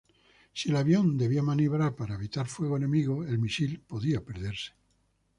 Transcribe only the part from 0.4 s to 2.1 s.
Si el avión debía maniobrar